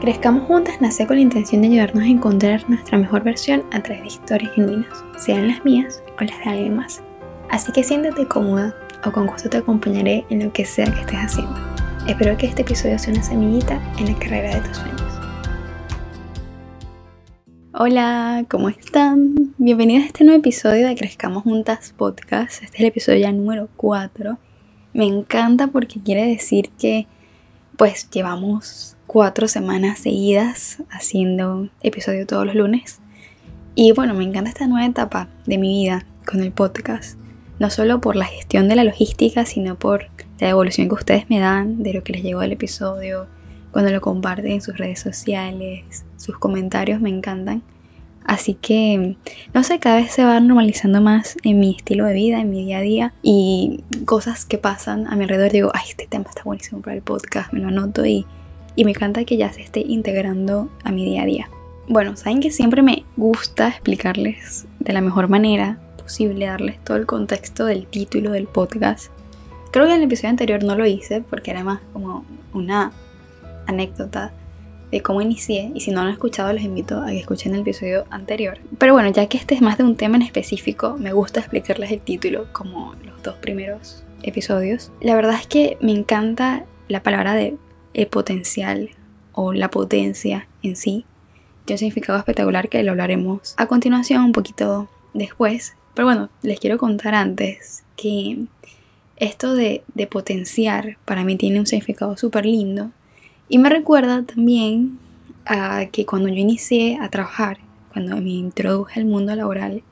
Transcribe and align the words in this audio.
Crezcamos 0.00 0.46
Juntas 0.46 0.80
nace 0.80 1.06
con 1.06 1.16
la 1.16 1.22
intención 1.22 1.60
de 1.60 1.68
ayudarnos 1.68 2.04
a 2.04 2.06
encontrar 2.06 2.70
nuestra 2.70 2.96
mejor 2.96 3.22
versión 3.22 3.64
a 3.70 3.82
través 3.82 4.00
de 4.00 4.08
historias 4.08 4.54
genuinas, 4.54 5.04
sean 5.18 5.48
las 5.48 5.62
mías 5.62 6.02
o 6.18 6.24
las 6.24 6.38
de 6.38 6.44
alguien 6.50 6.76
más. 6.76 7.02
Así 7.50 7.70
que 7.70 7.84
siéntate 7.84 8.26
cómoda 8.26 8.74
o 9.04 9.12
con 9.12 9.26
gusto 9.26 9.50
te 9.50 9.58
acompañaré 9.58 10.24
en 10.30 10.42
lo 10.42 10.54
que 10.54 10.64
sea 10.64 10.86
que 10.86 11.00
estés 11.00 11.18
haciendo. 11.18 11.54
Espero 12.08 12.34
que 12.38 12.46
este 12.46 12.62
episodio 12.62 12.98
sea 12.98 13.12
una 13.12 13.22
semillita 13.22 13.78
en 13.98 14.06
la 14.06 14.18
carrera 14.18 14.54
de 14.54 14.68
tus 14.68 14.78
sueños. 14.78 15.02
Hola, 17.74 18.46
¿cómo 18.48 18.70
están? 18.70 19.52
Bienvenidos 19.58 20.04
a 20.04 20.06
este 20.06 20.24
nuevo 20.24 20.40
episodio 20.40 20.86
de 20.86 20.96
Crezcamos 20.96 21.42
Juntas 21.42 21.92
Podcast. 21.94 22.62
Este 22.62 22.76
es 22.78 22.80
el 22.80 22.86
episodio 22.86 23.18
ya 23.18 23.32
número 23.32 23.68
4. 23.76 24.38
Me 24.94 25.04
encanta 25.04 25.66
porque 25.66 26.00
quiere 26.00 26.24
decir 26.24 26.70
que 26.78 27.06
pues 27.76 28.08
llevamos 28.10 28.96
cuatro 29.12 29.48
semanas 29.48 29.98
seguidas 29.98 30.84
haciendo 30.88 31.68
episodio 31.82 32.28
todos 32.28 32.46
los 32.46 32.54
lunes. 32.54 33.00
Y 33.74 33.90
bueno, 33.90 34.14
me 34.14 34.22
encanta 34.22 34.50
esta 34.50 34.68
nueva 34.68 34.86
etapa 34.86 35.28
de 35.46 35.58
mi 35.58 35.82
vida 35.82 36.06
con 36.24 36.40
el 36.44 36.52
podcast. 36.52 37.18
No 37.58 37.70
solo 37.70 38.00
por 38.00 38.14
la 38.14 38.26
gestión 38.26 38.68
de 38.68 38.76
la 38.76 38.84
logística, 38.84 39.44
sino 39.46 39.76
por 39.76 40.06
la 40.38 40.50
evolución 40.50 40.86
que 40.86 40.94
ustedes 40.94 41.28
me 41.28 41.40
dan 41.40 41.82
de 41.82 41.92
lo 41.92 42.04
que 42.04 42.12
les 42.12 42.22
llegó 42.22 42.38
del 42.38 42.52
episodio, 42.52 43.26
cuando 43.72 43.90
lo 43.90 44.00
comparten 44.00 44.52
en 44.52 44.62
sus 44.62 44.76
redes 44.76 45.00
sociales, 45.00 46.04
sus 46.16 46.38
comentarios 46.38 47.00
me 47.00 47.10
encantan. 47.10 47.64
Así 48.24 48.54
que, 48.54 49.16
no 49.52 49.64
sé, 49.64 49.80
cada 49.80 49.96
vez 49.96 50.12
se 50.12 50.22
va 50.22 50.38
normalizando 50.38 51.00
más 51.00 51.36
en 51.42 51.58
mi 51.58 51.74
estilo 51.74 52.04
de 52.04 52.14
vida, 52.14 52.40
en 52.40 52.50
mi 52.50 52.64
día 52.64 52.78
a 52.78 52.82
día 52.82 53.14
y 53.24 53.82
cosas 54.04 54.44
que 54.44 54.58
pasan 54.58 55.08
a 55.08 55.16
mi 55.16 55.24
alrededor. 55.24 55.50
Digo, 55.50 55.72
ay, 55.74 55.86
este 55.88 56.06
tema 56.06 56.26
está 56.28 56.44
buenísimo 56.44 56.80
para 56.80 56.94
el 56.94 57.02
podcast, 57.02 57.52
me 57.52 57.58
lo 57.58 57.66
anoto 57.66 58.06
y, 58.06 58.24
y 58.80 58.84
me 58.86 58.92
encanta 58.92 59.26
que 59.26 59.36
ya 59.36 59.52
se 59.52 59.60
esté 59.60 59.80
integrando 59.80 60.70
a 60.84 60.90
mi 60.90 61.04
día 61.04 61.24
a 61.24 61.26
día. 61.26 61.50
Bueno, 61.86 62.16
saben 62.16 62.40
que 62.40 62.50
siempre 62.50 62.80
me 62.80 63.04
gusta 63.14 63.68
explicarles 63.68 64.64
de 64.78 64.94
la 64.94 65.02
mejor 65.02 65.28
manera 65.28 65.78
posible, 65.98 66.46
darles 66.46 66.82
todo 66.82 66.96
el 66.96 67.04
contexto 67.04 67.66
del 67.66 67.86
título 67.86 68.30
del 68.30 68.46
podcast. 68.46 69.12
Creo 69.70 69.84
que 69.84 69.92
en 69.92 69.98
el 69.98 70.04
episodio 70.04 70.30
anterior 70.30 70.64
no 70.64 70.76
lo 70.76 70.86
hice 70.86 71.20
porque 71.20 71.50
era 71.50 71.62
más 71.62 71.80
como 71.92 72.24
una 72.54 72.92
anécdota 73.66 74.32
de 74.90 75.02
cómo 75.02 75.20
inicié 75.20 75.70
y 75.74 75.80
si 75.80 75.90
no 75.90 76.00
lo 76.00 76.06
han 76.06 76.14
escuchado 76.14 76.50
les 76.50 76.64
invito 76.64 77.02
a 77.02 77.08
que 77.08 77.18
escuchen 77.18 77.52
el 77.52 77.60
episodio 77.60 78.06
anterior. 78.08 78.60
Pero 78.78 78.94
bueno, 78.94 79.10
ya 79.10 79.26
que 79.26 79.36
este 79.36 79.54
es 79.54 79.60
más 79.60 79.76
de 79.76 79.84
un 79.84 79.96
tema 79.96 80.16
en 80.16 80.22
específico, 80.22 80.96
me 80.98 81.12
gusta 81.12 81.40
explicarles 81.40 81.90
el 81.90 82.00
título 82.00 82.46
como 82.54 82.94
los 83.04 83.22
dos 83.22 83.34
primeros 83.36 84.04
episodios. 84.22 84.90
La 85.02 85.14
verdad 85.16 85.34
es 85.34 85.46
que 85.46 85.76
me 85.82 85.92
encanta 85.92 86.64
la 86.88 87.02
palabra 87.02 87.34
de 87.34 87.58
el 87.94 88.06
potencial 88.06 88.90
o 89.32 89.52
la 89.52 89.70
potencia 89.70 90.48
en 90.62 90.76
sí. 90.76 91.04
Tiene 91.64 91.76
un 91.76 91.78
significado 91.78 92.18
espectacular 92.18 92.68
que 92.68 92.82
lo 92.82 92.92
hablaremos 92.92 93.54
a 93.56 93.66
continuación 93.66 94.24
un 94.24 94.32
poquito 94.32 94.88
después. 95.14 95.74
Pero 95.94 96.06
bueno, 96.06 96.30
les 96.42 96.60
quiero 96.60 96.78
contar 96.78 97.14
antes 97.14 97.84
que 97.96 98.44
esto 99.16 99.54
de, 99.54 99.82
de 99.94 100.06
potenciar 100.06 100.96
para 101.04 101.24
mí 101.24 101.36
tiene 101.36 101.60
un 101.60 101.66
significado 101.66 102.16
súper 102.16 102.46
lindo 102.46 102.90
y 103.48 103.58
me 103.58 103.68
recuerda 103.68 104.22
también 104.22 104.98
a 105.44 105.86
que 105.86 106.06
cuando 106.06 106.28
yo 106.28 106.36
inicié 106.36 106.98
a 107.00 107.08
trabajar, 107.10 107.58
cuando 107.92 108.16
me 108.16 108.30
introduje 108.30 109.00
al 109.00 109.06
mundo 109.06 109.34
laboral, 109.34 109.82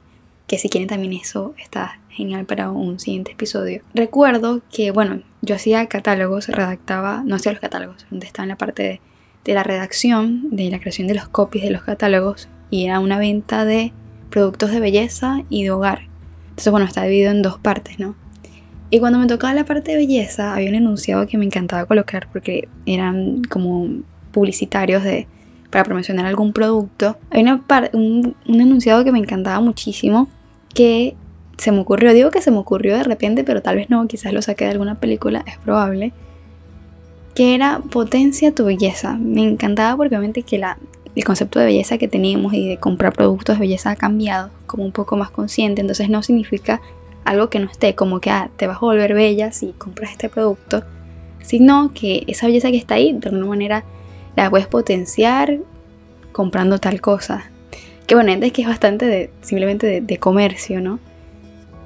que 0.48 0.58
si 0.58 0.68
quieren 0.68 0.88
también 0.88 1.12
eso 1.12 1.54
está 1.58 2.00
genial 2.08 2.46
para 2.46 2.70
un 2.70 2.98
siguiente 2.98 3.32
episodio. 3.32 3.82
Recuerdo 3.94 4.62
que, 4.72 4.90
bueno, 4.90 5.22
yo 5.42 5.54
hacía 5.54 5.86
catálogos, 5.86 6.48
redactaba, 6.48 7.22
no 7.24 7.36
hacía 7.36 7.52
los 7.52 7.60
catálogos, 7.60 8.06
donde 8.10 8.26
estaba 8.26 8.44
en 8.44 8.48
la 8.48 8.56
parte 8.56 9.00
de, 9.44 9.54
la 9.54 9.62
redacción, 9.62 10.50
de 10.50 10.70
la 10.70 10.78
creación 10.78 11.06
de 11.06 11.14
los 11.14 11.28
copies 11.28 11.64
de 11.64 11.70
los 11.70 11.82
catálogos, 11.82 12.48
y 12.70 12.86
era 12.86 12.98
una 12.98 13.18
venta 13.18 13.64
de 13.64 13.92
productos 14.30 14.72
de 14.72 14.80
belleza 14.80 15.42
y 15.48 15.64
de 15.64 15.70
hogar. 15.70 16.08
Entonces, 16.50 16.70
bueno, 16.70 16.86
está 16.86 17.02
dividido 17.04 17.30
en 17.30 17.42
dos 17.42 17.58
partes, 17.58 17.98
¿no? 17.98 18.16
Y 18.90 19.00
cuando 19.00 19.18
me 19.18 19.26
tocaba 19.26 19.54
la 19.54 19.64
parte 19.64 19.92
de 19.92 19.98
belleza, 19.98 20.54
había 20.54 20.70
un 20.70 20.74
enunciado 20.74 21.26
que 21.26 21.38
me 21.38 21.44
encantaba 21.44 21.84
colocar 21.84 22.28
porque 22.32 22.68
eran 22.84 23.42
como 23.44 23.86
publicitarios 24.32 25.04
de, 25.04 25.26
para 25.70 25.84
promocionar 25.84 26.26
algún 26.26 26.52
producto. 26.52 27.18
Hay 27.30 27.42
una 27.42 27.62
un, 27.92 28.34
un 28.46 28.60
enunciado 28.60 29.04
que 29.04 29.12
me 29.12 29.18
encantaba 29.18 29.60
muchísimo 29.60 30.28
que 30.74 31.16
se 31.56 31.72
me 31.72 31.80
ocurrió, 31.80 32.12
digo 32.12 32.30
que 32.30 32.40
se 32.40 32.50
me 32.50 32.58
ocurrió 32.58 32.96
de 32.96 33.02
repente, 33.02 33.44
pero 33.44 33.62
tal 33.62 33.76
vez 33.76 33.90
no, 33.90 34.06
quizás 34.06 34.32
lo 34.32 34.42
saqué 34.42 34.64
de 34.64 34.70
alguna 34.72 35.00
película, 35.00 35.44
es 35.46 35.58
probable, 35.58 36.12
que 37.34 37.54
era 37.54 37.80
potencia 37.90 38.54
tu 38.54 38.64
belleza. 38.64 39.14
Me 39.14 39.42
encantaba 39.42 39.96
porque 39.96 40.16
obviamente 40.16 40.42
que 40.42 40.58
la, 40.58 40.78
el 41.14 41.24
concepto 41.24 41.58
de 41.58 41.66
belleza 41.66 41.98
que 41.98 42.08
teníamos 42.08 42.54
y 42.54 42.68
de 42.68 42.78
comprar 42.78 43.12
productos 43.12 43.56
de 43.56 43.60
belleza 43.60 43.90
ha 43.90 43.96
cambiado, 43.96 44.50
como 44.66 44.84
un 44.84 44.92
poco 44.92 45.16
más 45.16 45.30
consciente, 45.30 45.80
entonces 45.80 46.08
no 46.08 46.22
significa 46.22 46.80
algo 47.24 47.50
que 47.50 47.58
no 47.58 47.70
esté 47.70 47.94
como 47.94 48.20
que 48.20 48.30
ah, 48.30 48.50
te 48.56 48.66
vas 48.66 48.76
a 48.76 48.80
volver 48.80 49.14
bella 49.14 49.52
si 49.52 49.72
compras 49.72 50.12
este 50.12 50.28
producto, 50.28 50.84
sino 51.42 51.92
que 51.92 52.24
esa 52.26 52.46
belleza 52.46 52.70
que 52.70 52.76
está 52.76 52.94
ahí 52.94 53.12
de 53.12 53.28
alguna 53.28 53.46
manera 53.46 53.84
la 54.36 54.48
puedes 54.48 54.66
potenciar 54.66 55.58
comprando 56.32 56.78
tal 56.78 57.00
cosa. 57.00 57.50
Que 58.08 58.16
bueno, 58.16 58.32
es 58.32 58.52
que 58.52 58.62
es 58.62 58.68
bastante 58.68 59.30
simplemente 59.42 59.86
de, 59.86 60.00
de 60.00 60.18
comercio, 60.18 60.80
¿no? 60.80 60.98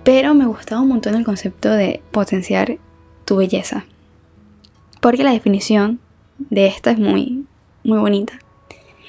Pero 0.04 0.34
me 0.34 0.46
gustaba 0.46 0.80
un 0.80 0.88
montón 0.88 1.14
el 1.14 1.24
concepto 1.24 1.70
de 1.70 2.00
potenciar 2.10 2.78
tu 3.24 3.36
belleza. 3.36 3.84
Porque 5.00 5.24
la 5.24 5.32
definición 5.32 6.00
de 6.38 6.66
esta 6.66 6.92
es 6.92 6.98
muy, 6.98 7.44
muy 7.84 7.98
bonita. 7.98 8.38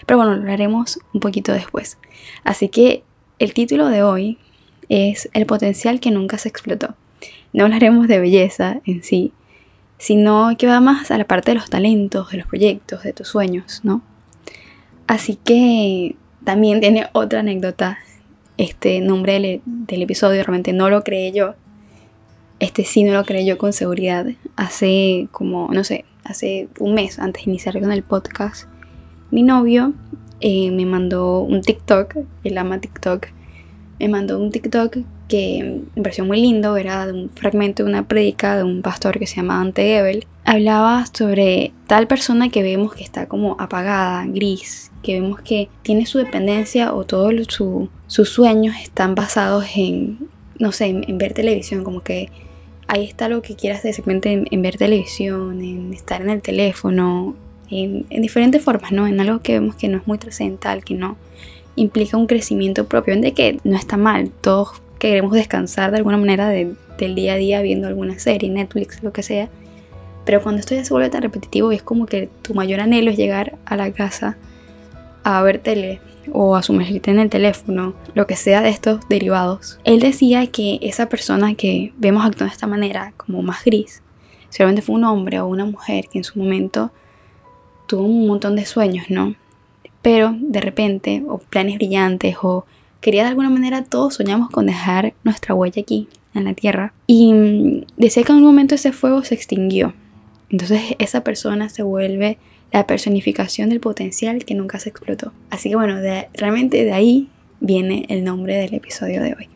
Pero 0.06 0.18
bueno, 0.18 0.36
lo 0.36 0.52
haremos 0.52 1.00
un 1.14 1.20
poquito 1.20 1.54
después. 1.54 1.98
Así 2.44 2.68
que 2.68 3.04
el 3.40 3.54
título 3.54 3.88
de 3.88 4.04
hoy 4.04 4.38
es 4.90 5.30
el 5.34 5.46
potencial 5.46 6.00
que 6.00 6.12
nunca 6.12 6.38
se 6.38 6.50
explotó. 6.50 6.96
No 7.54 7.66
hablaremos 7.66 8.08
de 8.08 8.20
belleza 8.20 8.82
en 8.86 9.04
sí, 9.04 9.34
sino 9.98 10.56
que 10.58 10.68
va 10.68 10.82
más 10.82 11.12
a 11.12 11.18
la 11.18 11.26
parte 11.26 11.52
de 11.52 11.56
los 11.56 11.70
talentos, 11.70 12.32
de 12.32 12.38
los 12.38 12.48
proyectos, 12.48 13.04
de 13.04 13.14
tus 13.14 13.28
sueños, 13.28 13.82
¿no? 13.84 14.02
Así 15.08 15.36
que 15.36 16.16
también 16.44 16.80
tiene 16.80 17.08
otra 17.14 17.40
anécdota. 17.40 17.98
Este 18.58 19.02
nombre 19.02 19.34
del, 19.34 19.62
del 19.66 20.02
episodio 20.04 20.44
realmente 20.44 20.74
no 20.74 20.90
lo 20.90 21.04
creé 21.04 21.32
yo. 21.32 21.56
Este 22.60 22.86
sí 22.86 23.04
no 23.04 23.14
lo 23.14 23.26
creé 23.26 23.46
yo 23.46 23.58
con 23.58 23.74
seguridad. 23.74 24.28
Hace 24.56 25.28
como, 25.32 25.70
no 25.74 25.84
sé, 25.84 26.06
hace 26.24 26.70
un 26.80 26.94
mes 26.94 27.20
antes 27.20 27.46
de 27.46 27.52
iniciar 27.52 27.80
con 27.80 27.92
el 27.92 28.04
podcast, 28.04 28.68
mi 29.32 29.44
novio 29.44 29.94
eh, 30.40 30.72
me 30.72 30.86
mandó 30.86 31.40
un 31.40 31.62
TikTok, 31.62 32.18
él 32.44 32.58
ama 32.58 32.80
TikTok, 32.80 33.28
me 34.00 34.08
mandó 34.10 34.40
un 34.40 34.52
TikTok 34.52 34.98
que 35.28 35.82
me 35.96 36.04
pareció 36.04 36.26
muy 36.26 36.40
lindo, 36.40 36.78
era 36.78 37.08
de 37.08 37.14
un 37.14 37.30
fragmento 37.30 37.84
de 37.84 37.90
una 37.90 38.08
predica 38.08 38.58
de 38.58 38.64
un 38.64 38.82
pastor 38.82 39.20
que 39.20 39.26
se 39.26 39.38
llama 39.38 39.60
Ante 39.60 39.84
Gebel. 39.84 40.28
Hablaba 40.46 41.06
sobre 41.12 41.72
tal 41.88 42.08
persona 42.08 42.50
que 42.50 42.62
vemos 42.62 42.94
que 42.94 43.04
está 43.04 43.28
como 43.28 43.56
apagada, 43.60 44.26
gris, 44.28 44.92
que 45.04 45.20
vemos 45.20 45.42
que 45.42 45.70
tiene 45.84 46.08
su 46.08 46.18
dependencia 46.18 46.94
o 46.94 47.04
todos 47.04 47.34
su, 47.50 47.90
sus 48.08 48.30
sueños 48.30 48.76
están 48.82 49.14
basados 49.14 49.66
en, 49.76 50.18
no 50.58 50.72
sé, 50.72 50.86
en, 50.86 51.18
ver 51.20 51.34
televisión, 51.34 51.84
como 51.84 52.02
que 52.02 52.30
ahí 52.88 53.06
está 53.06 53.30
lo 53.30 53.42
que 53.42 53.56
quieras 53.56 53.84
de 53.84 53.92
repente 53.92 54.46
en, 54.50 54.62
ver 54.62 54.78
televisión, 54.78 55.62
en 55.62 55.94
estar 55.94 56.22
en 56.22 56.30
el 56.32 56.42
teléfono, 56.42 57.36
en, 57.70 58.06
en 58.10 58.22
diferentes 58.22 58.64
formas, 58.64 58.92
¿no? 58.92 59.06
En 59.06 59.20
algo 59.20 59.42
que 59.42 59.54
vemos 59.54 59.76
que 59.76 59.88
no 59.90 59.98
es 59.98 60.08
muy 60.08 60.18
trascendental, 60.18 60.84
que 60.84 60.96
no 60.96 61.18
implica 61.76 62.18
un 62.18 62.28
crecimiento 62.28 62.88
propio, 62.88 63.20
de 63.20 63.34
que 63.34 63.60
no 63.64 63.76
está 63.76 63.98
mal, 63.98 64.32
todos 64.42 64.82
queremos 65.00 65.34
descansar 65.34 65.92
de 65.92 65.98
alguna 65.98 66.18
manera 66.18 66.48
del 66.50 66.78
día 67.16 67.34
a 67.34 67.38
día 67.38 67.62
viendo 67.62 67.88
alguna 67.88 68.18
serie, 68.20 68.50
Netflix, 68.50 69.04
lo 69.04 69.12
que 69.12 69.24
sea, 69.24 69.50
pero 70.26 70.42
cuando 70.42 70.60
esto 70.60 70.76
ya 70.76 70.86
se 70.86 70.94
vuelve 70.94 71.10
tan 71.10 71.22
repetitivo 71.22 71.72
es 71.72 71.84
como 71.84 72.06
que 72.06 72.30
tu 72.42 72.54
mayor 72.54 72.80
anhelo 72.80 73.12
es 73.12 73.18
llegar 73.18 73.58
a 73.66 73.76
la 73.76 73.92
casa 73.92 74.38
a 75.24 75.42
ver 75.42 75.60
tele 75.60 76.02
o 76.32 76.56
a 76.56 76.64
sumergirte 76.64 77.12
en 77.12 77.20
el 77.20 77.30
teléfono, 77.30 77.94
lo 78.14 78.28
que 78.28 78.36
sea 78.36 78.62
de 78.62 78.70
estos 78.70 79.08
derivados. 79.10 79.80
Él 79.84 80.00
decía 80.00 80.48
que 80.48 80.80
esa 80.82 81.10
persona 81.10 81.56
que 81.56 81.94
vemos 81.98 82.26
actuando 82.26 82.52
de 82.52 82.56
esta 82.56 82.68
manera, 82.68 83.14
como 83.18 83.42
más 83.42 83.64
gris, 83.66 84.02
seguramente 84.50 84.82
fue 84.82 84.96
un 84.96 85.04
hombre 85.04 85.40
o 85.40 85.48
una 85.48 85.66
mujer 85.66 86.06
que 86.12 86.20
en 86.20 86.24
su 86.24 86.40
momento 86.40 86.92
tuvo 87.88 88.06
un 88.06 88.28
montón 88.28 88.56
de 88.56 88.66
sueños, 88.66 89.06
¿no? 89.10 89.36
pero 90.04 90.36
de 90.38 90.62
repente, 90.62 91.24
o 91.28 91.40
planes 91.40 91.78
brillantes, 91.78 92.36
o 92.44 92.66
quería 93.02 93.24
de 93.24 93.30
alguna 93.30 93.50
manera 93.50 93.86
todos 93.86 94.16
soñamos 94.16 94.52
con 94.52 94.68
dejar 94.68 95.14
nuestra 95.24 95.56
huella 95.56 95.82
aquí, 95.82 96.10
en 96.36 96.44
la 96.44 96.54
tierra. 96.54 96.94
Y 97.08 97.34
mm, 97.34 97.86
decía 97.96 98.24
que 98.24 98.34
en 98.34 98.40
un 98.40 98.44
momento 98.44 98.76
ese 98.76 98.92
fuego 98.92 99.24
se 99.24 99.34
extinguió. 99.34 99.94
Entonces 100.50 100.82
esa 101.00 101.24
persona 101.24 101.70
se 101.70 101.84
vuelve 101.84 102.38
la 102.74 102.88
personificación 102.88 103.70
del 103.70 103.80
potencial 103.80 104.44
que 104.44 104.56
nunca 104.56 104.80
se 104.80 104.90
explotó. 104.90 105.32
Así 105.52 105.70
que 105.70 105.76
bueno, 105.76 106.02
realmente 106.34 106.84
de 106.84 106.92
ahí 106.92 107.30
viene 107.62 108.06
el 108.10 108.24
nombre 108.24 108.56
del 108.58 108.74
episodio 108.74 109.22
de 109.22 109.36
hoy. 109.36 109.48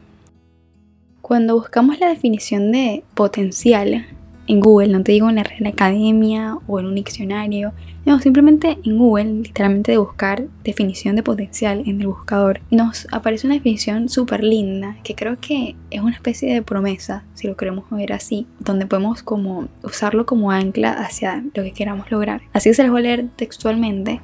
Cuando 1.22 1.56
buscamos 1.56 2.00
la 2.00 2.08
definición 2.08 2.72
de 2.72 3.04
potencial, 3.16 4.06
en 4.48 4.60
Google, 4.60 4.88
no 4.88 5.04
te 5.04 5.12
digo 5.12 5.30
en 5.30 5.36
la 5.36 5.44
Real 5.44 5.68
Academia 5.68 6.58
o 6.68 6.80
en 6.80 6.86
un 6.86 6.96
diccionario, 6.96 7.74
no, 8.06 8.20
simplemente 8.20 8.78
en 8.86 8.98
Google, 8.98 9.42
literalmente 9.44 9.92
de 9.92 9.98
buscar 9.98 10.46
definición 10.64 11.18
de 11.18 11.24
potencial 11.24 11.84
en 11.86 12.00
el 12.00 12.08
buscador, 12.08 12.62
nos 12.72 13.08
aparece 13.12 13.48
una 13.48 13.56
definición 13.56 14.08
súper 14.08 14.44
linda 14.44 14.98
que 15.04 15.14
creo 15.14 15.38
que 15.40 15.76
es 15.92 16.02
una 16.02 16.16
especie 16.16 16.54
de 16.54 16.62
promesa, 16.62 17.26
si 17.34 17.48
lo 17.48 17.58
queremos 17.58 17.84
ver 17.90 18.14
así, 18.14 18.48
donde 18.60 18.86
podemos 18.86 19.24
como 19.24 19.68
usarlo 19.84 20.26
como 20.26 20.52
ancla 20.52 20.94
hacia 20.94 21.44
lo 21.54 21.64
que 21.64 21.74
queramos 21.74 22.10
lograr. 22.10 22.42
Así 22.54 22.70
que 22.70 22.76
se 22.76 22.84
les 22.84 22.92
voy 22.92 23.02
a 23.02 23.04
leer 23.04 23.28
textualmente 23.36 24.22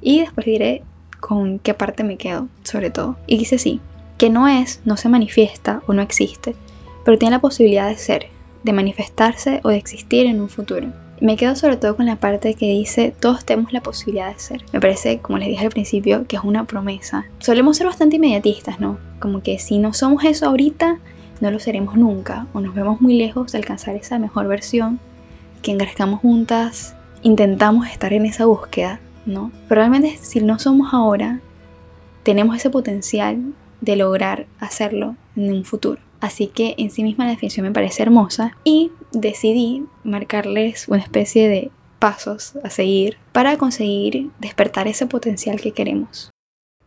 y 0.00 0.20
después 0.20 0.46
diré 0.46 0.82
con 1.20 1.58
qué 1.58 1.74
parte 1.74 2.04
me 2.04 2.16
quedo, 2.16 2.48
sobre 2.62 2.90
todo. 2.90 3.16
Y 3.26 3.36
dice 3.36 3.56
así, 3.56 3.80
que 4.16 4.30
no 4.30 4.48
es, 4.48 4.80
no 4.84 4.96
se 4.96 5.08
manifiesta 5.08 5.82
o 5.86 5.92
no 5.92 6.02
existe, 6.02 6.54
pero 7.04 7.18
tiene 7.18 7.36
la 7.36 7.40
posibilidad 7.40 7.88
de 7.88 7.96
ser, 7.96 8.26
de 8.62 8.72
manifestarse 8.72 9.60
o 9.64 9.68
de 9.68 9.76
existir 9.76 10.26
en 10.26 10.40
un 10.40 10.48
futuro. 10.48 10.88
Me 11.20 11.36
quedo 11.36 11.56
sobre 11.56 11.76
todo 11.76 11.96
con 11.96 12.06
la 12.06 12.16
parte 12.16 12.54
que 12.54 12.66
dice 12.66 13.12
todos 13.18 13.44
tenemos 13.44 13.72
la 13.72 13.80
posibilidad 13.80 14.32
de 14.32 14.38
ser. 14.38 14.64
Me 14.72 14.80
parece, 14.80 15.18
como 15.18 15.38
les 15.38 15.48
dije 15.48 15.64
al 15.64 15.72
principio, 15.72 16.26
que 16.28 16.36
es 16.36 16.44
una 16.44 16.64
promesa. 16.64 17.26
Solemos 17.40 17.76
ser 17.76 17.86
bastante 17.86 18.16
inmediatistas, 18.16 18.78
¿no? 18.78 18.98
Como 19.18 19.42
que 19.42 19.58
si 19.58 19.78
no 19.78 19.92
somos 19.94 20.24
eso 20.24 20.46
ahorita, 20.46 20.98
no 21.40 21.50
lo 21.50 21.58
seremos 21.58 21.96
nunca. 21.96 22.46
O 22.52 22.60
nos 22.60 22.74
vemos 22.74 23.00
muy 23.00 23.14
lejos 23.14 23.50
de 23.50 23.58
alcanzar 23.58 23.96
esa 23.96 24.20
mejor 24.20 24.46
versión. 24.46 25.00
Que 25.60 25.72
engrascamos 25.72 26.20
juntas, 26.20 26.94
intentamos 27.22 27.88
estar 27.88 28.12
en 28.12 28.24
esa 28.24 28.46
búsqueda, 28.46 29.00
¿no? 29.26 29.50
Pero 29.68 29.80
realmente 29.80 30.16
si 30.22 30.40
no 30.40 30.60
somos 30.60 30.94
ahora, 30.94 31.40
tenemos 32.22 32.56
ese 32.56 32.70
potencial 32.70 33.54
de 33.80 33.96
lograr 33.96 34.46
hacerlo 34.60 35.16
en 35.34 35.52
un 35.52 35.64
futuro. 35.64 36.00
Así 36.20 36.48
que 36.48 36.74
en 36.78 36.90
sí 36.90 37.02
misma 37.02 37.24
la 37.24 37.30
definición 37.30 37.66
me 37.66 37.72
parece 37.72 38.02
hermosa 38.02 38.56
y 38.64 38.90
decidí 39.12 39.84
marcarles 40.04 40.88
una 40.88 41.02
especie 41.02 41.48
de 41.48 41.70
pasos 41.98 42.54
a 42.62 42.70
seguir 42.70 43.18
para 43.32 43.56
conseguir 43.56 44.30
despertar 44.40 44.88
ese 44.88 45.06
potencial 45.06 45.60
que 45.60 45.72
queremos. 45.72 46.30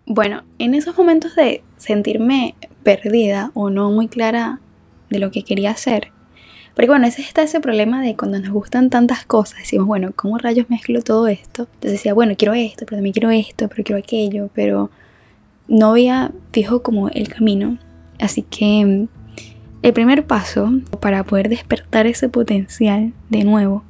Bueno, 0.05 0.43
en 0.59 0.73
esos 0.73 0.97
momentos 0.97 1.35
de 1.35 1.63
sentirme 1.77 2.55
perdida 2.83 3.51
o 3.53 3.69
no 3.69 3.91
muy 3.91 4.07
clara 4.07 4.59
de 5.09 5.19
lo 5.19 5.31
que 5.31 5.43
quería 5.43 5.71
hacer, 5.71 6.11
porque 6.75 6.89
bueno, 6.89 7.05
ese 7.05 7.21
está 7.21 7.41
ese 7.43 7.59
problema 7.59 8.01
de 8.01 8.15
cuando 8.15 8.39
nos 8.39 8.49
gustan 8.49 8.89
tantas 8.89 9.25
cosas, 9.25 9.59
decimos, 9.59 9.87
bueno, 9.87 10.11
¿cómo 10.15 10.37
rayos 10.37 10.69
mezclo 10.69 11.01
todo 11.01 11.27
esto? 11.27 11.63
Entonces 11.63 11.91
decía, 11.91 12.13
bueno, 12.13 12.35
quiero 12.37 12.53
esto, 12.53 12.85
pero 12.85 12.97
también 12.97 13.13
quiero 13.13 13.29
esto, 13.29 13.67
pero 13.67 13.83
quiero 13.83 13.99
aquello, 13.99 14.49
pero 14.53 14.89
no 15.67 15.91
había 15.91 16.31
fijo 16.51 16.81
como 16.81 17.09
el 17.09 17.27
camino. 17.27 17.77
Así 18.19 18.43
que 18.43 19.07
el 19.81 19.93
primer 19.93 20.25
paso 20.25 20.71
para 20.99 21.23
poder 21.23 21.49
despertar 21.49 22.07
ese 22.07 22.29
potencial 22.29 23.13
de 23.29 23.43
nuevo, 23.43 23.83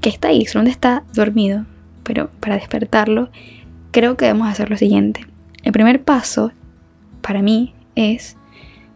que 0.00 0.08
está 0.08 0.28
ahí, 0.28 0.44
donde 0.52 0.70
está 0.70 1.04
dormido, 1.12 1.66
pero 2.02 2.30
para 2.40 2.54
despertarlo, 2.54 3.30
creo 3.90 4.16
que 4.16 4.26
debemos 4.26 4.48
hacer 4.48 4.70
lo 4.70 4.76
siguiente. 4.76 5.26
El 5.62 5.72
primer 5.72 6.02
paso, 6.02 6.52
para 7.20 7.42
mí, 7.42 7.74
es 7.94 8.36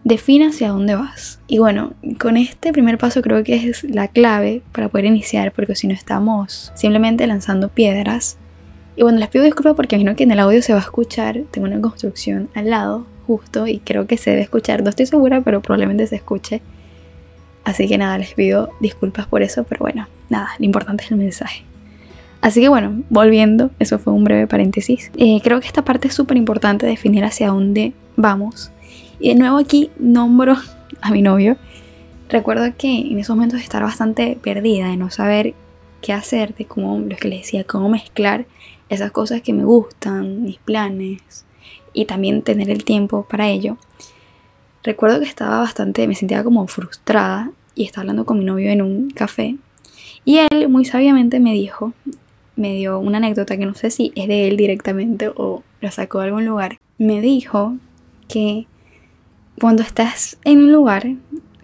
define 0.05 0.47
hacia 0.47 0.71
dónde 0.71 0.95
vas. 0.95 1.41
Y 1.47 1.59
bueno, 1.59 1.95
con 2.19 2.37
este 2.37 2.73
primer 2.73 2.99
paso 2.99 3.23
creo 3.23 3.45
que 3.45 3.69
es 3.69 3.85
la 3.85 4.09
clave 4.09 4.63
para 4.73 4.89
poder 4.89 5.07
iniciar, 5.07 5.53
porque 5.53 5.75
si 5.75 5.87
no 5.87 5.95
estamos 5.95 6.73
simplemente 6.75 7.27
lanzando 7.27 7.69
piedras. 7.69 8.39
Y 8.97 9.03
bueno, 9.03 9.19
les 9.19 9.29
pido 9.29 9.45
disculpas 9.45 9.75
porque 9.75 9.97
imagino 9.97 10.17
que 10.17 10.25
en 10.25 10.33
el 10.33 10.41
audio 10.41 10.63
se 10.63 10.73
va 10.73 10.81
a 10.81 10.83
escuchar, 10.83 11.43
tengo 11.51 11.67
una 11.67 11.81
construcción 11.81 12.49
al 12.55 12.71
lado, 12.71 13.07
justo 13.27 13.67
y 13.67 13.79
creo 13.79 14.07
que 14.07 14.17
se 14.17 14.31
debe 14.31 14.43
escuchar. 14.43 14.83
No 14.83 14.91
estoy 14.91 15.07
segura, 15.07 15.41
pero 15.41 15.61
probablemente 15.61 16.07
se 16.07 16.17
escuche. 16.17 16.63
Así 17.65 17.87
que 17.89 17.99
nada, 17.99 18.19
les 18.19 18.35
pido 18.35 18.71
disculpas 18.81 19.27
por 19.27 19.43
eso, 19.43 19.65
pero 19.65 19.81
bueno, 19.81 20.09
nada, 20.29 20.51
lo 20.59 20.65
importante 20.65 21.05
es 21.05 21.11
el 21.11 21.19
mensaje. 21.19 21.65
Así 22.41 22.61
que 22.61 22.69
bueno, 22.69 23.03
volviendo, 23.09 23.71
eso 23.79 23.99
fue 23.99 24.13
un 24.13 24.25
breve 24.25 24.49
paréntesis. 24.49 25.13
Eh, 25.17 25.41
creo 25.45 25.61
que 25.61 25.69
esta 25.69 25.85
parte 25.85 26.09
es 26.09 26.15
súper 26.15 26.37
importante 26.37 26.87
definir 26.87 27.25
hacia 27.25 27.49
dónde 27.49 27.93
vamos. 28.17 28.73
Y 29.21 29.29
de 29.29 29.37
nuevo 29.37 29.59
aquí 29.59 29.91
nombro 29.99 30.57
a 31.01 31.11
mi 31.13 31.23
novio. 31.23 31.57
Recuerdo 32.29 32.65
que 32.77 32.99
en 32.99 33.19
esos 33.19 33.37
momentos 33.37 33.61
estar 33.61 33.83
bastante 33.83 34.37
perdida, 34.43 34.89
de 34.89 34.97
no 34.97 35.11
saber 35.11 35.55
qué 36.01 36.13
hacer, 36.13 36.55
de 36.55 36.65
cómo, 36.65 36.99
lo 36.99 37.17
que 37.17 37.29
les 37.29 37.53
cómo 37.67 37.89
mezclar 37.89 38.47
esas 38.89 39.13
cosas 39.13 39.41
que 39.41 39.53
me 39.53 39.65
gustan, 39.65 40.43
mis 40.43 40.59
planes, 40.59 41.45
y 41.93 42.07
también 42.07 42.43
tener 42.43 42.71
el 42.71 42.85
tiempo 42.85 43.27
para 43.29 43.49
ello. 43.49 43.77
Recuerdo 44.83 45.21
que 45.21 45.27
estaba 45.27 45.59
bastante, 45.59 46.09
me 46.09 46.15
sentía 46.15 46.43
como 46.43 46.67
frustrada 46.67 47.53
y 47.75 47.85
estaba 47.85 48.03
hablando 48.03 48.25
con 48.25 48.39
mi 48.39 48.45
novio 48.45 48.71
en 48.71 48.83
un 48.83 49.11
café 49.11 49.57
y 50.25 50.39
él 50.39 50.69
muy 50.69 50.85
sabiamente 50.85 51.41
me 51.41 51.53
dijo, 51.53 51.93
me 52.57 52.75
dio 52.75 52.99
una 52.99 53.19
anécdota 53.19 53.57
que 53.57 53.67
no 53.67 53.75
sé 53.75 53.91
si 53.91 54.13
es 54.15 54.29
de 54.29 54.49
él 54.49 54.57
directamente 54.57 55.31
o 55.35 55.63
lo 55.81 55.91
sacó 55.91 56.21
de 56.21 56.27
algún 56.27 56.47
lugar. 56.47 56.79
Me 56.99 57.21
dijo 57.21 57.77
que 58.29 58.67
cuando 59.61 59.83
estás 59.83 60.39
en 60.45 60.59
un 60.59 60.73
lugar, 60.73 61.07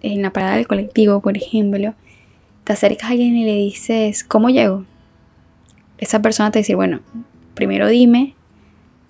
en 0.01 0.21
la 0.21 0.33
parada 0.33 0.55
del 0.55 0.67
colectivo, 0.67 1.21
por 1.21 1.37
ejemplo, 1.37 1.93
te 2.65 2.73
acercas 2.73 3.09
a 3.09 3.11
alguien 3.11 3.35
y 3.35 3.45
le 3.45 3.55
dices, 3.55 4.23
¿cómo 4.23 4.49
llego? 4.49 4.85
Esa 5.97 6.21
persona 6.21 6.51
te 6.51 6.59
dice, 6.59 6.75
bueno, 6.75 6.99
primero 7.53 7.87
dime 7.87 8.35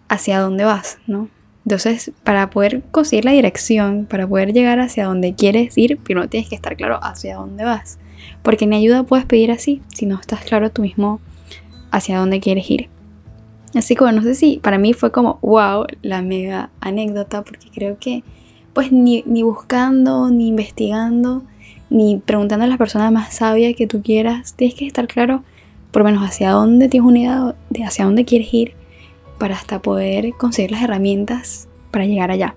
hacia 0.09 0.39
dónde 0.39 0.65
vas, 0.65 0.97
¿no? 1.07 1.29
Entonces, 1.65 2.11
para 2.23 2.49
poder 2.49 2.81
conseguir 2.89 3.25
la 3.25 3.31
dirección, 3.31 4.07
para 4.09 4.27
poder 4.27 4.53
llegar 4.53 4.79
hacia 4.79 5.05
donde 5.05 5.35
quieres 5.35 5.77
ir, 5.77 5.97
primero 5.97 6.27
tienes 6.27 6.49
que 6.49 6.55
estar 6.55 6.75
claro 6.75 6.99
hacia 7.03 7.35
dónde 7.35 7.63
vas. 7.63 7.99
Porque 8.41 8.65
ni 8.65 8.75
ayuda 8.75 9.03
puedes 9.03 9.25
pedir 9.25 9.51
así 9.51 9.81
si 9.93 10.05
no 10.05 10.19
estás 10.19 10.41
claro 10.41 10.71
tú 10.71 10.81
mismo 10.81 11.19
hacia 11.91 12.17
dónde 12.17 12.39
quieres 12.39 12.69
ir. 12.71 12.89
Así 13.75 13.95
que 13.95 14.03
bueno, 14.03 14.21
no 14.21 14.23
sé 14.23 14.33
si 14.33 14.57
para 14.57 14.79
mí 14.79 14.93
fue 14.93 15.11
como 15.11 15.37
wow 15.43 15.85
la 16.01 16.23
mega 16.23 16.71
anécdota, 16.81 17.43
porque 17.43 17.69
creo 17.71 17.99
que 17.99 18.23
pues 18.73 18.91
ni, 18.91 19.23
ni 19.27 19.43
buscando, 19.43 20.31
ni 20.31 20.47
investigando, 20.47 21.43
ni 21.91 22.17
preguntando 22.17 22.65
a 22.65 22.67
las 22.67 22.79
personas 22.79 23.11
más 23.11 23.33
sabias 23.33 23.75
que 23.75 23.85
tú 23.85 24.01
quieras, 24.01 24.55
tienes 24.55 24.75
que 24.75 24.87
estar 24.87 25.07
claro 25.07 25.43
por 25.91 26.01
lo 26.01 26.05
menos 26.09 26.23
hacia 26.23 26.51
dónde 26.51 26.87
tienes 26.87 27.07
unidad, 27.07 27.55
de 27.69 27.83
hacia 27.83 28.05
dónde 28.05 28.25
quieres 28.25 28.51
ir 28.53 28.78
para 29.39 29.55
hasta 29.55 29.81
poder 29.81 30.33
conseguir 30.33 30.71
las 30.71 30.83
herramientas 30.83 31.67
para 31.91 32.05
llegar 32.05 32.29
allá. 32.29 32.55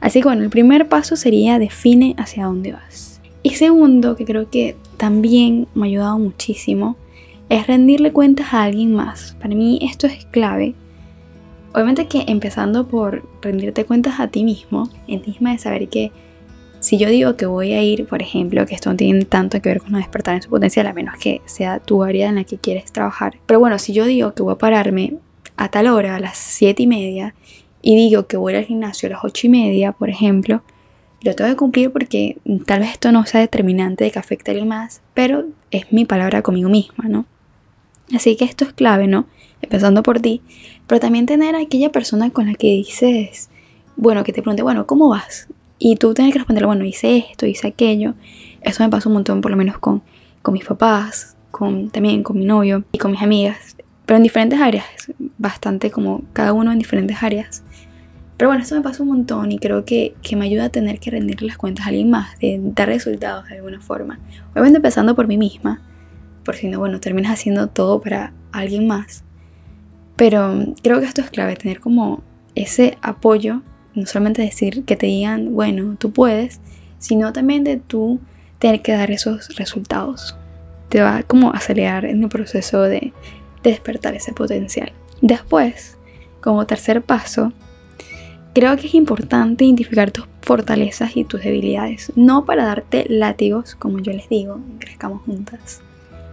Así 0.00 0.20
que 0.20 0.28
bueno, 0.28 0.42
el 0.42 0.50
primer 0.50 0.88
paso 0.88 1.16
sería 1.16 1.58
define 1.58 2.14
hacia 2.18 2.44
dónde 2.44 2.72
vas. 2.72 3.20
Y 3.42 3.50
segundo, 3.50 4.14
que 4.14 4.24
creo 4.24 4.50
que 4.50 4.76
también 4.96 5.66
me 5.74 5.82
ha 5.82 5.86
ayudado 5.86 6.18
muchísimo, 6.18 6.96
es 7.48 7.66
rendirle 7.66 8.12
cuentas 8.12 8.54
a 8.54 8.62
alguien 8.62 8.94
más. 8.94 9.36
Para 9.40 9.54
mí 9.54 9.78
esto 9.82 10.06
es 10.06 10.24
clave. 10.26 10.74
Obviamente 11.74 12.06
que 12.06 12.24
empezando 12.28 12.86
por 12.86 13.28
rendirte 13.40 13.84
cuentas 13.84 14.20
a 14.20 14.28
ti 14.28 14.44
mismo, 14.44 14.88
en 15.08 15.22
ti 15.22 15.32
misma 15.32 15.52
de 15.52 15.58
saber 15.58 15.88
que 15.88 16.12
si 16.80 16.98
yo 16.98 17.08
digo 17.08 17.36
que 17.36 17.46
voy 17.46 17.72
a 17.72 17.82
ir, 17.82 18.06
por 18.06 18.22
ejemplo, 18.22 18.66
que 18.66 18.74
esto 18.74 18.90
no 18.90 18.96
tiene 18.96 19.24
tanto 19.24 19.62
que 19.62 19.68
ver 19.68 19.80
con 19.80 19.92
no 19.92 19.98
despertar 19.98 20.34
en 20.34 20.42
su 20.42 20.50
potencial, 20.50 20.88
a 20.88 20.92
menos 20.92 21.14
que 21.16 21.40
sea 21.44 21.78
tu 21.78 22.02
área 22.02 22.28
en 22.28 22.34
la 22.34 22.44
que 22.44 22.58
quieres 22.58 22.90
trabajar. 22.90 23.38
Pero 23.46 23.60
bueno, 23.60 23.78
si 23.78 23.92
yo 23.92 24.04
digo 24.04 24.34
que 24.34 24.42
voy 24.42 24.54
a 24.54 24.58
pararme 24.58 25.14
a 25.62 25.68
tal 25.68 25.86
hora, 25.86 26.16
a 26.16 26.20
las 26.20 26.38
7 26.38 26.82
y 26.82 26.86
media, 26.88 27.36
y 27.82 27.94
digo 27.94 28.26
que 28.26 28.36
voy 28.36 28.56
al 28.56 28.64
gimnasio 28.64 29.08
a 29.08 29.12
las 29.12 29.24
8 29.24 29.46
y 29.46 29.50
media, 29.50 29.92
por 29.92 30.10
ejemplo, 30.10 30.62
lo 31.22 31.36
tengo 31.36 31.50
que 31.50 31.56
cumplir 31.56 31.92
porque 31.92 32.38
tal 32.66 32.80
vez 32.80 32.90
esto 32.90 33.12
no 33.12 33.24
sea 33.26 33.40
determinante 33.40 34.02
de 34.02 34.10
que 34.10 34.18
afecte 34.18 34.50
a 34.50 34.52
alguien 34.52 34.68
más, 34.68 35.02
pero 35.14 35.46
es 35.70 35.92
mi 35.92 36.04
palabra 36.04 36.42
conmigo 36.42 36.68
misma, 36.68 37.04
¿no? 37.08 37.26
Así 38.12 38.36
que 38.36 38.44
esto 38.44 38.64
es 38.64 38.72
clave, 38.72 39.06
¿no? 39.06 39.26
Empezando 39.60 40.02
por 40.02 40.18
ti, 40.18 40.42
pero 40.88 41.00
también 41.00 41.26
tener 41.26 41.54
a 41.54 41.60
aquella 41.60 41.92
persona 41.92 42.30
con 42.30 42.46
la 42.46 42.54
que 42.54 42.66
dices, 42.66 43.48
bueno, 43.96 44.24
que 44.24 44.32
te 44.32 44.42
pregunte, 44.42 44.64
bueno, 44.64 44.88
¿cómo 44.88 45.08
vas? 45.08 45.46
Y 45.78 45.94
tú 45.94 46.12
tienes 46.12 46.32
que 46.32 46.40
responder, 46.40 46.66
bueno, 46.66 46.84
hice 46.84 47.18
esto, 47.18 47.46
hice 47.46 47.68
aquello. 47.68 48.14
Eso 48.62 48.82
me 48.82 48.90
pasa 48.90 49.08
un 49.08 49.14
montón, 49.14 49.40
por 49.40 49.52
lo 49.52 49.56
menos 49.56 49.78
con, 49.78 50.02
con 50.42 50.54
mis 50.54 50.64
papás, 50.64 51.36
con, 51.52 51.90
también 51.90 52.24
con 52.24 52.36
mi 52.36 52.46
novio 52.46 52.82
y 52.90 52.98
con 52.98 53.12
mis 53.12 53.22
amigas 53.22 53.71
pero 54.06 54.16
en 54.16 54.22
diferentes 54.22 54.60
áreas, 54.60 54.84
bastante 55.38 55.90
como 55.90 56.22
cada 56.32 56.52
uno 56.52 56.72
en 56.72 56.78
diferentes 56.78 57.22
áreas. 57.22 57.62
Pero 58.36 58.48
bueno, 58.48 58.62
esto 58.62 58.74
me 58.74 58.82
pasa 58.82 59.02
un 59.02 59.10
montón 59.10 59.52
y 59.52 59.58
creo 59.58 59.84
que, 59.84 60.14
que 60.22 60.34
me 60.36 60.46
ayuda 60.46 60.64
a 60.64 60.68
tener 60.68 60.98
que 60.98 61.10
rendirle 61.10 61.46
las 61.48 61.58
cuentas 61.58 61.86
a 61.86 61.90
alguien 61.90 62.10
más, 62.10 62.38
de 62.38 62.58
dar 62.60 62.88
resultados 62.88 63.48
de 63.48 63.56
alguna 63.56 63.80
forma. 63.80 64.18
Obviamente 64.52 64.78
empezando 64.78 65.14
por 65.14 65.28
mí 65.28 65.38
misma, 65.38 65.80
por 66.44 66.56
si 66.56 66.68
no, 66.68 66.78
bueno, 66.78 66.98
terminas 67.00 67.32
haciendo 67.32 67.68
todo 67.68 68.00
para 68.00 68.32
alguien 68.50 68.86
más. 68.86 69.24
Pero 70.16 70.74
creo 70.82 71.00
que 71.00 71.06
esto 71.06 71.20
es 71.20 71.30
clave, 71.30 71.56
tener 71.56 71.80
como 71.80 72.22
ese 72.54 72.98
apoyo, 73.02 73.62
no 73.94 74.06
solamente 74.06 74.42
decir 74.42 74.84
que 74.84 74.96
te 74.96 75.06
digan, 75.06 75.54
bueno, 75.54 75.96
tú 75.98 76.12
puedes, 76.12 76.60
sino 76.98 77.32
también 77.32 77.64
de 77.64 77.76
tú 77.76 78.20
tener 78.58 78.82
que 78.82 78.92
dar 78.92 79.10
esos 79.10 79.56
resultados. 79.56 80.36
Te 80.88 81.00
va 81.00 81.22
como 81.22 81.50
a 81.50 81.56
acelerar 81.56 82.04
en 82.04 82.22
el 82.22 82.28
proceso 82.28 82.82
de 82.82 83.12
despertar 83.62 84.14
ese 84.14 84.32
potencial. 84.32 84.92
Después, 85.20 85.96
como 86.40 86.66
tercer 86.66 87.02
paso, 87.02 87.52
creo 88.54 88.76
que 88.76 88.86
es 88.88 88.94
importante 88.94 89.64
identificar 89.64 90.10
tus 90.10 90.26
fortalezas 90.42 91.16
y 91.16 91.24
tus 91.24 91.42
debilidades, 91.42 92.12
no 92.16 92.44
para 92.44 92.64
darte 92.64 93.06
látigos, 93.08 93.74
como 93.76 94.00
yo 94.00 94.12
les 94.12 94.28
digo, 94.28 94.60
crezcamos 94.78 95.22
juntas, 95.22 95.80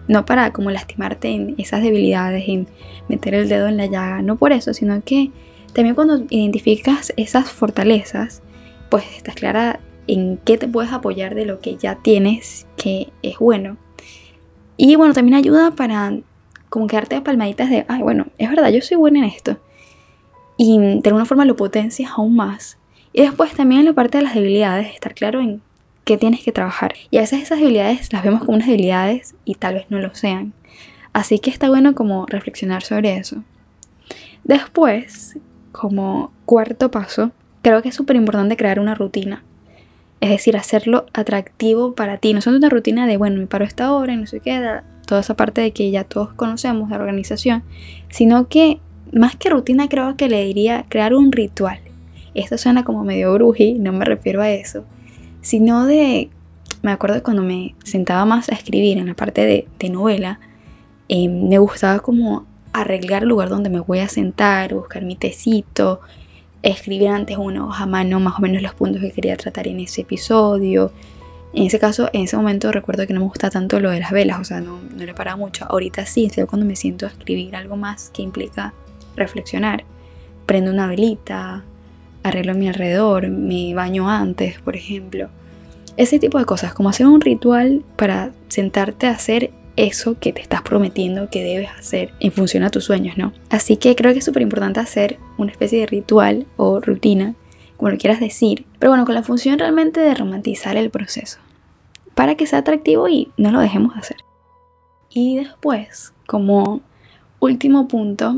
no 0.08 0.26
para 0.26 0.52
como 0.52 0.72
lastimarte 0.72 1.30
en 1.30 1.56
esas 1.60 1.84
debilidades, 1.84 2.44
en 2.48 2.68
meter 3.08 3.36
el 3.36 3.48
dedo 3.48 3.68
en 3.68 3.78
la 3.78 3.86
llaga, 3.86 4.22
no 4.22 4.38
por 4.38 4.52
eso, 4.52 4.74
sino 4.74 5.04
que 5.04 5.32
también 5.74 5.96
cuando 5.96 6.26
identificas 6.30 7.14
esas 7.16 7.52
fortalezas, 7.52 8.42
pues 8.90 9.06
estás 9.16 9.36
clara 9.36 9.80
en 10.08 10.40
qué 10.44 10.58
te 10.58 10.68
puedes 10.68 10.92
apoyar 10.92 11.36
de 11.36 11.46
lo 11.46 11.60
que 11.60 11.78
ya 11.78 11.96
tienes 11.96 12.66
que 12.76 13.10
es 13.22 13.38
bueno. 13.38 13.78
Y 14.76 14.96
bueno, 14.96 15.14
también 15.14 15.36
ayuda 15.36 15.72
para 15.72 16.18
como 16.70 16.88
quedarte 16.88 17.16
de 17.16 17.22
palmaditas 17.22 17.70
de, 17.70 17.86
ay, 17.88 18.02
bueno, 18.02 18.28
es 18.38 18.50
verdad, 18.50 18.70
yo 18.70 18.82
soy 18.82 18.98
buena 18.98 19.20
en 19.20 19.26
esto. 19.26 19.58
Y 20.58 20.78
de 20.78 21.02
alguna 21.06 21.26
forma 21.26 21.46
lo 21.46 21.56
potencias 21.56 22.12
aún 22.16 22.36
más. 22.36 22.78
Y 23.14 23.22
después 23.22 23.54
también 23.54 23.82
en 23.82 23.88
la 23.88 23.94
parte 23.94 24.18
de 24.18 24.24
las 24.24 24.36
debilidades, 24.36 24.94
estar 24.94 25.14
claro 25.14 25.42
en 25.42 25.62
qué 26.04 26.18
tienes 26.18 26.44
que 26.44 26.52
trabajar. 26.52 26.94
Y 27.12 27.18
a 27.18 27.22
veces 27.22 27.42
esas 27.42 27.60
debilidades 27.60 28.12
las 28.14 28.24
vemos 28.24 28.42
como 28.42 28.54
unas 28.56 28.68
debilidades 28.68 29.36
y 29.46 29.56
tal 29.56 29.76
vez 29.76 29.86
no 29.90 30.00
lo 30.00 30.14
sean. 30.14 30.54
Así 31.14 31.40
que 31.40 31.50
está 31.50 31.70
bueno 31.70 31.96
como 31.96 32.26
reflexionar 32.28 32.84
sobre 32.84 33.16
eso. 33.18 33.44
Después, 34.44 35.38
como 35.72 36.32
cuarto 36.46 36.92
paso, 36.92 37.32
creo 37.62 37.82
que 37.82 37.90
es 37.90 37.96
súper 37.96 38.16
importante 38.16 38.58
crear 38.58 38.80
una 38.80 38.96
rutina. 38.96 39.44
Es 40.22 40.30
decir, 40.30 40.58
hacerlo 40.58 41.06
atractivo 41.14 41.96
para 41.96 42.18
ti. 42.18 42.34
No 42.34 42.42
solo 42.42 42.58
una 42.58 42.70
rutina 42.70 43.08
de, 43.08 43.18
bueno, 43.18 43.40
me 43.40 43.48
paro 43.48 43.66
esta 43.66 43.94
hora 43.94 44.14
y 44.14 44.18
no 44.18 44.28
sé 44.28 44.40
qué, 44.40 44.82
toda 45.10 45.22
esa 45.22 45.36
parte 45.36 45.62
de 45.62 45.72
que 45.72 45.89
ya 45.89 46.04
todos 46.04 46.32
conocemos 46.34 46.88
de 46.88 46.96
la 46.96 47.01
organización, 47.01 47.63
sino 48.10 48.48
que 48.48 48.80
más 49.12 49.36
que 49.36 49.50
rutina 49.50 49.89
creo 49.89 50.16
que 50.16 50.30
le 50.30 50.46
diría 50.46 50.86
crear 50.88 51.16
un 51.16 51.32
ritual. 51.32 51.80
Esto 52.36 52.60
suena 52.60 52.84
como 52.84 53.04
medio 53.04 53.34
bruji, 53.34 53.80
no 53.80 53.92
me 53.92 54.06
refiero 54.06 54.44
a 54.44 54.51
eso, 54.51 54.86
sino 55.42 55.88
de, 55.88 56.30
me 56.84 56.92
acuerdo 56.92 57.24
cuando 57.24 57.42
me 57.42 57.74
sentaba 57.84 58.24
más 58.25 58.50
a 58.50 58.54
escribir 58.54 59.00
en 59.00 59.08
la 59.08 59.16
parte 59.16 59.68
de, 59.80 59.89
novela, 59.89 60.39
eh, 61.08 61.28
me 61.28 61.58
gustaba 61.58 62.01
como 62.01 62.46
arreglar 62.72 63.24
el 63.24 63.30
lugar 63.30 63.50
donde 63.50 63.72
me 63.72 63.80
voy 63.80 64.00
a 64.00 64.10
sentar, 64.10 64.75
buscar 64.75 65.04
mi 65.04 65.16
tecito, 65.16 66.01
escribir 66.62 67.08
antes 67.08 67.36
una 67.36 67.66
hoja 67.66 67.86
a 67.86 67.88
mano 67.88 68.20
más 68.20 68.38
o 68.38 68.44
menos 68.44 68.62
los 68.62 68.75
puntos 68.75 69.01
que 69.01 69.12
quería 69.12 69.36
tratar 69.38 69.68
en 69.68 69.80
ese 69.80 70.01
episodio. 70.01 70.92
En 71.53 71.65
ese 71.65 71.79
caso, 71.79 72.10
en 72.13 72.24
ese 72.24 72.38
momento 72.38 72.72
recuerdo 72.72 73.08
que 73.08 73.13
no 73.13 73.22
me 73.22 73.25
gusta 73.25 73.50
tanto 73.50 73.79
lo 73.79 73.89
de 73.89 74.00
las 74.00 74.12
velas, 74.12 74.39
o 74.39 74.44
sea, 74.44 74.62
no, 74.62 74.79
no 74.96 75.06
le 75.06 75.13
para 75.13 75.36
mucho. 75.36 75.65
Ahorita 75.68 76.06
sí, 76.06 76.29
cuando 76.48 76.65
me 76.65 76.75
siento 76.75 77.06
a 77.06 77.10
escribir 77.10 77.56
algo 77.56 77.75
más 77.75 78.12
que 78.12 78.22
implica 78.22 78.74
reflexionar. 79.15 79.84
Prendo 80.46 80.72
una 80.72 80.88
velita, 80.88 81.63
arreglo 82.24 82.53
mi 82.53 82.68
alrededor, 82.68 83.29
me 83.29 83.74
baño 83.74 84.10
antes, 84.10 84.60
por 84.60 84.75
ejemplo. 84.75 85.29
Ese 85.98 86.20
tipo 86.20 86.38
de 86.39 86.46
cosas, 86.46 86.74
como 86.74 86.89
hacer 86.89 87.08
un 87.08 87.22
ritual 87.22 87.84
para 87.96 88.32
sentarte 88.48 89.08
a 89.08 89.12
hacer 89.12 89.51
eso 89.75 90.18
que 90.20 90.34
te 90.34 90.41
estás 90.41 90.62
prometiendo 90.62 91.29
que 91.29 91.44
debes 91.44 91.70
hacer 91.70 92.12
en 92.20 92.32
función 92.32 92.63
a 92.63 92.70
tus 92.70 92.84
sueños, 92.84 93.18
¿no? 93.18 93.34
Así 93.50 93.77
que 93.77 93.96
creo 93.96 94.13
que 94.13 94.20
es 94.20 94.25
súper 94.25 94.41
importante 94.41 94.79
hacer 94.79 95.18
una 95.38 95.51
especie 95.51 95.79
de 95.79 95.86
ritual 95.86 96.46
o 96.58 96.79
rutina, 96.79 97.36
como 97.80 97.92
lo 97.92 97.98
quieras 97.98 98.20
decir, 98.20 98.66
pero 98.78 98.92
bueno, 98.92 99.06
con 99.06 99.16
la 99.16 99.24
función 99.24 99.58
realmente 99.58 100.02
de 100.02 100.14
romantizar 100.14 100.76
el 100.76 100.90
proceso, 100.90 101.40
para 102.14 102.36
que 102.36 102.46
sea 102.46 102.60
atractivo 102.60 103.08
y 103.08 103.32
no 103.38 103.52
lo 103.52 103.62
dejemos 103.62 103.94
de 103.94 104.02
hacer. 104.02 104.18
Y 105.10 105.38
después, 105.38 106.14
como 106.28 106.82
último 107.40 107.88
punto, 107.88 108.36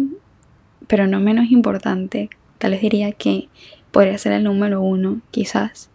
pero 0.86 1.08
no 1.08 1.20
menos 1.20 1.50
importante, 1.50 2.30
tal 2.60 2.72
vez 2.72 2.82
diría 2.82 3.14
que 3.14 3.50
podría 3.90 4.16
ser 4.20 4.34
el 4.34 4.44
número 4.44 4.80
uno, 4.80 5.22
quizás, 5.32 5.90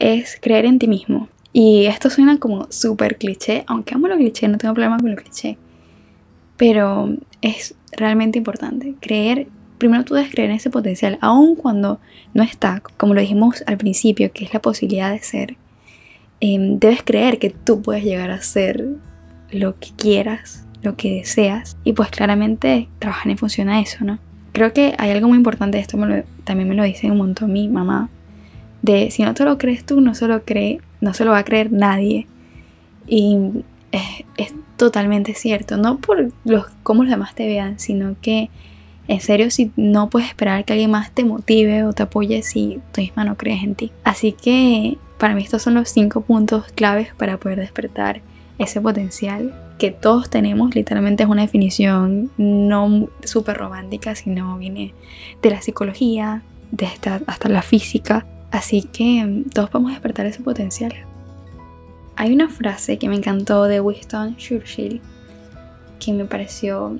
es 0.00 0.36
creer 0.40 0.64
en 0.64 0.80
ti 0.80 0.88
mismo. 0.88 1.28
Y 1.52 1.86
esto 1.86 2.10
suena 2.10 2.38
como 2.38 2.66
súper 2.72 3.18
cliché, 3.18 3.62
aunque 3.68 3.94
amo 3.94 4.08
lo 4.08 4.16
cliché, 4.16 4.48
no 4.48 4.58
tengo 4.58 4.74
problema 4.74 4.98
con 4.98 5.10
lo 5.10 5.16
cliché. 5.16 5.58
Pero 6.56 7.14
es 7.40 7.76
realmente 7.92 8.38
importante. 8.38 8.96
Creer, 9.00 9.46
primero 9.80 10.04
tú 10.04 10.14
debes 10.14 10.30
creer 10.30 10.50
en 10.50 10.56
ese 10.56 10.70
potencial, 10.70 11.18
aun 11.20 11.56
cuando 11.56 11.98
no 12.32 12.44
está, 12.44 12.80
como 12.96 13.14
lo 13.14 13.20
dijimos 13.20 13.64
al 13.66 13.76
principio, 13.76 14.30
que 14.32 14.44
es 14.44 14.54
la 14.54 14.62
posibilidad 14.62 15.10
de 15.10 15.18
ser. 15.18 15.56
Em, 16.38 16.78
debes 16.78 17.02
creer 17.02 17.40
que 17.40 17.50
tú 17.50 17.82
puedes 17.82 18.04
llegar 18.04 18.30
a 18.30 18.40
ser 18.40 18.86
lo 19.50 19.78
que 19.80 19.88
quieras, 19.96 20.64
lo 20.82 20.96
que 20.96 21.16
deseas. 21.16 21.76
Y 21.82 21.94
pues 21.94 22.10
claramente 22.10 22.88
trabajar 23.00 23.32
en 23.32 23.38
función 23.38 23.68
a 23.68 23.80
eso, 23.80 24.04
¿no? 24.04 24.20
Creo 24.52 24.72
que 24.72 24.94
hay 24.98 25.10
algo 25.10 25.26
muy 25.26 25.36
importante, 25.36 25.78
esto 25.80 25.98
también 26.44 26.68
me 26.68 26.74
lo 26.76 26.84
dice 26.84 27.10
un 27.10 27.18
montón 27.18 27.52
mi 27.52 27.68
mamá, 27.68 28.08
de 28.82 29.10
si 29.10 29.24
no 29.24 29.34
te 29.34 29.44
lo 29.44 29.58
crees 29.58 29.84
tú, 29.84 30.00
no 30.00 30.14
se 30.14 30.28
lo 30.28 30.44
cree 30.44 30.80
no 31.00 31.14
se 31.14 31.24
lo 31.24 31.32
va 31.32 31.38
a 31.38 31.44
creer 31.44 31.72
nadie. 31.72 32.26
Y 33.06 33.36
es, 33.92 34.54
totalmente 34.76 35.34
cierto, 35.34 35.76
no 35.76 35.98
por 35.98 36.32
los, 36.44 36.66
cómo 36.82 37.02
los 37.02 37.10
demás 37.10 37.34
te 37.34 37.46
vean, 37.46 37.78
sino 37.78 38.16
que 38.22 38.48
en 39.10 39.20
serio 39.20 39.50
si 39.50 39.72
no 39.74 40.08
puedes 40.08 40.28
esperar 40.28 40.64
que 40.64 40.72
alguien 40.72 40.92
más 40.92 41.10
te 41.10 41.24
motive 41.24 41.82
o 41.82 41.92
te 41.92 42.04
apoye 42.04 42.44
si 42.44 42.80
tú 42.92 43.00
misma 43.00 43.24
no 43.24 43.36
crees 43.36 43.64
en 43.64 43.74
ti. 43.74 43.90
Así 44.04 44.30
que 44.30 44.98
para 45.18 45.34
mí 45.34 45.42
estos 45.42 45.62
son 45.62 45.74
los 45.74 45.88
cinco 45.88 46.20
puntos 46.20 46.66
claves 46.76 47.12
para 47.16 47.36
poder 47.36 47.58
despertar 47.58 48.22
ese 48.58 48.80
potencial 48.80 49.52
que 49.78 49.90
todos 49.90 50.30
tenemos. 50.30 50.76
Literalmente 50.76 51.24
es 51.24 51.28
una 51.28 51.42
definición 51.42 52.30
no 52.38 53.08
súper 53.24 53.56
romántica, 53.56 54.14
sino 54.14 54.56
viene 54.58 54.94
de 55.42 55.50
la 55.50 55.60
psicología, 55.60 56.42
de 56.70 56.86
hasta 57.26 57.48
la 57.48 57.62
física. 57.62 58.24
Así 58.52 58.82
que 58.82 59.42
todos 59.52 59.70
podemos 59.70 59.90
despertar 59.90 60.26
ese 60.26 60.40
potencial. 60.40 60.94
Hay 62.14 62.32
una 62.32 62.48
frase 62.48 62.96
que 62.96 63.08
me 63.08 63.16
encantó 63.16 63.64
de 63.64 63.80
Winston 63.80 64.36
Churchill 64.36 65.00
que 65.98 66.12
me 66.12 66.26
pareció 66.26 66.96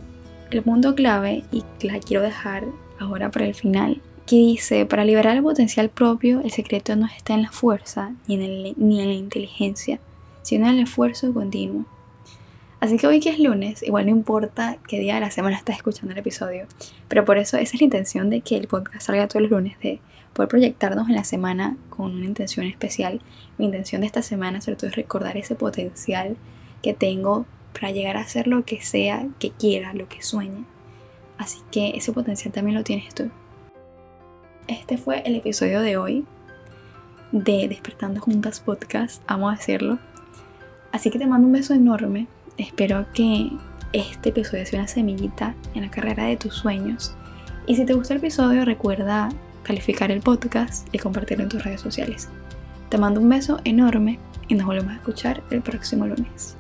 el 0.57 0.63
punto 0.63 0.95
clave 0.95 1.45
y 1.53 1.65
la 1.83 2.01
quiero 2.01 2.23
dejar 2.23 2.65
ahora 2.99 3.31
para 3.31 3.47
el 3.47 3.55
final, 3.55 4.01
que 4.27 4.37
dice, 4.37 4.87
para 4.87 5.05
liberar 5.05 5.37
el 5.37 5.43
potencial 5.43 5.89
propio, 5.89 6.41
el 6.43 6.51
secreto 6.51 6.95
no 6.97 7.07
está 7.07 7.35
en 7.35 7.43
la 7.43 7.51
fuerza 7.51 8.13
ni 8.27 8.35
en, 8.35 8.75
ni 8.77 9.01
en 9.01 9.09
la 9.09 9.15
inteligencia, 9.15 9.99
sino 10.43 10.67
en 10.67 10.75
el 10.75 10.81
esfuerzo 10.85 11.33
continuo. 11.33 11.85
Así 12.81 12.97
que 12.97 13.07
hoy 13.07 13.21
que 13.21 13.29
es 13.29 13.39
lunes, 13.39 13.83
igual 13.83 14.07
no 14.07 14.13
importa 14.13 14.79
qué 14.89 14.99
día 14.99 15.17
de 15.17 15.21
la 15.21 15.31
semana 15.31 15.57
estás 15.57 15.77
escuchando 15.77 16.13
el 16.13 16.19
episodio, 16.19 16.67
pero 17.09 17.27
por 17.27 17.37
eso 17.37 17.59
esa 17.59 17.75
es 17.75 17.81
la 17.81 17.85
intención 17.85 18.31
de 18.31 18.41
que 18.41 18.57
el 18.57 18.69
podcast 18.69 19.07
salga 19.07 19.29
todos 19.29 19.43
los 19.43 19.51
lunes, 19.51 19.79
de 19.81 20.01
poder 20.33 20.49
proyectarnos 20.49 21.09
en 21.09 21.15
la 21.15 21.25
semana 21.25 21.77
con 21.91 22.15
una 22.15 22.25
intención 22.25 22.67
especial. 22.67 23.21
Mi 23.59 23.67
intención 23.67 24.01
de 24.01 24.07
esta 24.07 24.23
semana 24.23 24.63
sobre 24.63 24.77
todo 24.77 24.89
es 24.89 24.97
recordar 24.97 25.37
ese 25.37 25.55
potencial 25.55 26.37
que 26.83 26.95
tengo 26.95 27.45
para 27.73 27.91
llegar 27.91 28.17
a 28.17 28.21
hacer 28.21 28.47
lo 28.47 28.65
que 28.65 28.83
sea 28.83 29.27
que 29.39 29.51
quiera, 29.51 29.95
lo 29.95 30.09
que 30.09 30.23
sueñe. 30.23 30.65
Así 31.39 31.61
que 31.71 31.97
ese 31.97 32.13
potencial 32.13 32.53
también 32.53 32.77
lo 32.77 32.85
tienes 32.85 33.15
tú. 33.15 33.31
Este 34.69 34.99
fue 34.99 35.23
el 35.25 35.35
episodio 35.35 35.81
de 35.81 35.97
hoy 35.97 36.25
de 37.33 37.69
Despertando 37.69 38.21
Juntas 38.21 38.61
Podcast, 38.61 39.23
amo 39.27 39.51
decirlo. 39.51 39.99
Así 40.93 41.11
que 41.11 41.19
te 41.19 41.27
mando 41.27 41.47
un 41.47 41.53
beso 41.53 41.75
enorme. 41.75 42.27
Espero 42.59 43.07
que 43.15 43.51
este 43.93 44.29
episodio 44.29 44.67
sea 44.67 44.81
una 44.81 44.89
semillita 44.89 45.55
en 45.75 45.83
la 45.83 45.91
carrera 45.91 46.25
de 46.25 46.37
tus 46.37 46.55
sueños. 46.55 47.15
Y 47.67 47.77
si 47.77 47.85
te 47.85 47.95
gustó 47.95 48.15
el 48.15 48.19
episodio, 48.19 48.65
recuerda 48.65 49.29
calificar 49.63 50.11
el 50.11 50.21
podcast 50.21 50.89
y 50.93 50.99
compartirlo 50.99 51.45
en 51.45 51.51
tus 51.51 51.63
redes 51.65 51.81
sociales. 51.81 52.29
Te 52.89 52.99
mando 52.99 53.21
un 53.21 53.29
beso 53.29 53.61
enorme 53.65 54.19
y 54.49 54.55
nos 54.55 54.67
volvemos 54.67 54.93
a 54.93 54.97
escuchar 54.97 55.43
el 55.51 55.63
próximo 55.63 56.07
lunes. 56.07 56.57